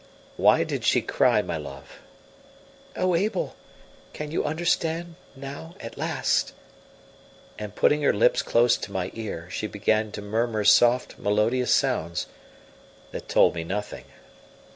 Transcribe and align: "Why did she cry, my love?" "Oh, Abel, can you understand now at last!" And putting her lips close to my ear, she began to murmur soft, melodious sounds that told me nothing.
"Why 0.35 0.63
did 0.63 0.83
she 0.83 1.03
cry, 1.03 1.43
my 1.43 1.57
love?" 1.57 1.99
"Oh, 2.95 3.13
Abel, 3.13 3.55
can 4.13 4.31
you 4.31 4.43
understand 4.43 5.13
now 5.35 5.75
at 5.79 5.95
last!" 5.95 6.53
And 7.59 7.75
putting 7.75 8.01
her 8.01 8.11
lips 8.11 8.41
close 8.41 8.77
to 8.77 8.91
my 8.91 9.11
ear, 9.13 9.47
she 9.51 9.67
began 9.67 10.11
to 10.13 10.21
murmur 10.23 10.63
soft, 10.63 11.19
melodious 11.19 11.71
sounds 11.71 12.25
that 13.11 13.29
told 13.29 13.53
me 13.53 13.63
nothing. 13.63 14.05